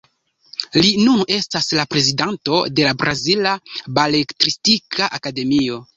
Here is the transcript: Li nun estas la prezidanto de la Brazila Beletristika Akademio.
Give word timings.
Li 0.85 0.93
nun 1.01 1.19
estas 1.35 1.69
la 1.79 1.85
prezidanto 1.91 2.61
de 2.79 2.87
la 2.89 2.95
Brazila 3.03 3.55
Beletristika 3.99 5.15
Akademio. 5.21 5.83